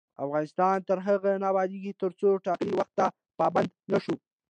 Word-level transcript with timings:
افغانستان 0.25 0.75
تر 0.89 0.97
هغو 1.07 1.31
نه 1.41 1.45
ابادیږي، 1.51 1.91
ترڅو 2.01 2.29
ټاکلي 2.45 2.73
وخت 2.79 2.93
ته 2.99 3.05
پابند 3.39 3.69
نشو. 3.91 4.15